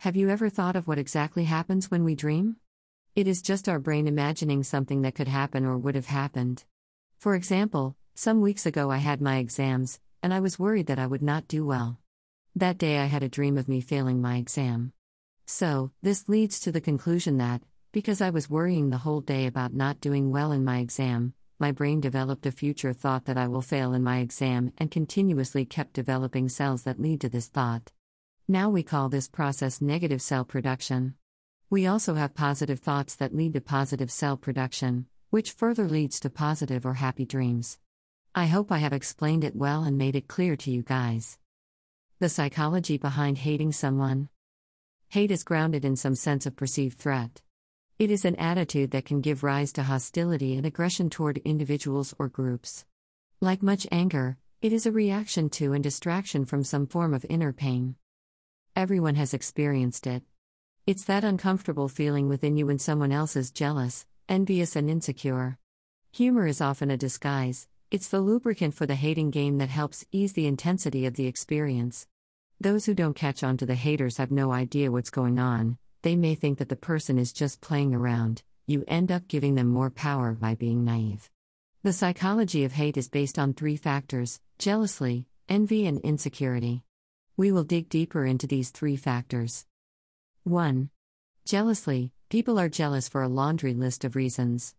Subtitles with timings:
[0.00, 2.56] Have you ever thought of what exactly happens when we dream?
[3.14, 6.64] It is just our brain imagining something that could happen or would have happened.
[7.18, 11.06] For example, some weeks ago I had my exams, and I was worried that I
[11.06, 11.98] would not do well.
[12.56, 14.94] That day I had a dream of me failing my exam.
[15.46, 17.60] So, this leads to the conclusion that,
[17.92, 21.72] because I was worrying the whole day about not doing well in my exam, my
[21.72, 25.92] brain developed a future thought that I will fail in my exam and continuously kept
[25.92, 27.92] developing cells that lead to this thought.
[28.50, 31.14] Now we call this process negative cell production.
[31.70, 36.30] We also have positive thoughts that lead to positive cell production, which further leads to
[36.30, 37.78] positive or happy dreams.
[38.34, 41.38] I hope I have explained it well and made it clear to you guys.
[42.18, 44.30] The psychology behind hating someone.
[45.10, 47.42] Hate is grounded in some sense of perceived threat.
[48.00, 52.26] It is an attitude that can give rise to hostility and aggression toward individuals or
[52.26, 52.84] groups.
[53.40, 57.52] Like much anger, it is a reaction to and distraction from some form of inner
[57.52, 57.94] pain.
[58.76, 60.22] Everyone has experienced it.
[60.86, 65.58] It's that uncomfortable feeling within you when someone else is jealous, envious, and insecure.
[66.12, 70.34] Humor is often a disguise, it's the lubricant for the hating game that helps ease
[70.34, 72.06] the intensity of the experience.
[72.60, 76.14] Those who don't catch on to the haters have no idea what's going on, they
[76.14, 79.90] may think that the person is just playing around, you end up giving them more
[79.90, 81.28] power by being naive.
[81.82, 86.84] The psychology of hate is based on three factors jealousy, envy, and insecurity.
[87.40, 89.64] We will dig deeper into these three factors.
[90.44, 90.90] 1.
[91.46, 94.74] Jealously, people are jealous for a laundry list of reasons.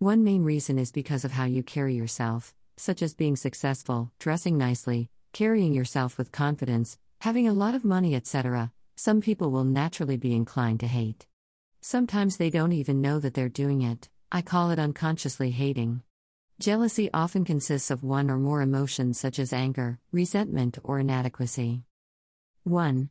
[0.00, 4.58] One main reason is because of how you carry yourself, such as being successful, dressing
[4.58, 10.18] nicely, carrying yourself with confidence, having a lot of money, etc some people will naturally
[10.18, 11.26] be inclined to hate.
[11.80, 16.02] Sometimes they don't even know that they're doing it, I call it unconsciously hating.
[16.58, 21.84] Jealousy often consists of one or more emotions such as anger, resentment, or inadequacy.
[22.64, 23.08] 1.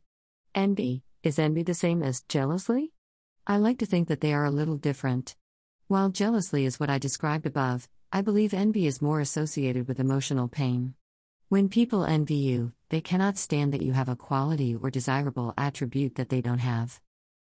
[0.54, 1.02] Envy.
[1.24, 2.92] Is envy the same as jealously?
[3.48, 5.34] I like to think that they are a little different.
[5.88, 10.46] While jealously is what I described above, I believe envy is more associated with emotional
[10.46, 10.94] pain.
[11.48, 16.14] When people envy you, they cannot stand that you have a quality or desirable attribute
[16.14, 17.00] that they don't have.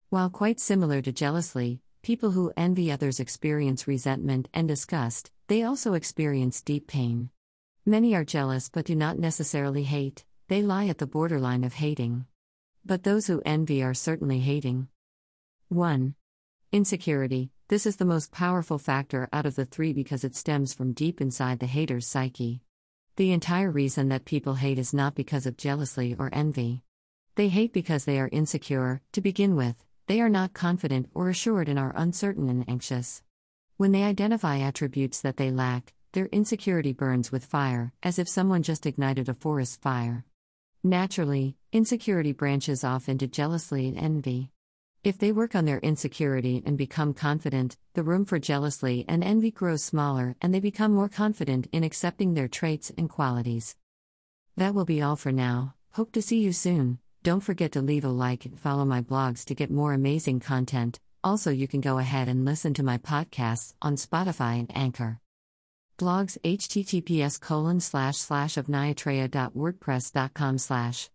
[0.08, 5.94] While quite similar to jealously, people who envy others experience resentment and disgust, they also
[5.94, 7.30] experience deep pain.
[7.84, 12.24] Many are jealous but do not necessarily hate, they lie at the borderline of hating.
[12.84, 14.86] But those who envy are certainly hating.
[15.70, 16.14] 1.
[16.70, 20.92] Insecurity This is the most powerful factor out of the three because it stems from
[20.92, 22.60] deep inside the hater's psyche.
[23.16, 26.82] The entire reason that people hate is not because of jealousy or envy.
[27.34, 29.74] They hate because they are insecure, to begin with,
[30.06, 33.20] they are not confident or assured and are uncertain and anxious.
[33.78, 38.62] When they identify attributes that they lack, their insecurity burns with fire, as if someone
[38.62, 40.24] just ignited a forest fire.
[40.86, 44.52] Naturally, insecurity branches off into jealousy and envy.
[45.02, 49.50] If they work on their insecurity and become confident, the room for jealousy and envy
[49.50, 53.74] grows smaller and they become more confident in accepting their traits and qualities.
[54.56, 55.74] That will be all for now.
[55.94, 57.00] Hope to see you soon.
[57.24, 61.00] Don't forget to leave a like and follow my blogs to get more amazing content.
[61.24, 65.18] Also, you can go ahead and listen to my podcasts on Spotify and Anchor.
[65.98, 71.10] Blogs https colon slash slash of niatreya.wordpress.com slash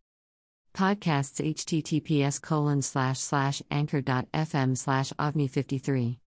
[0.74, 6.18] Podcasts https colon slash slash anchor.fm slash ovni53.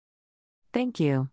[0.72, 1.28] Thank you.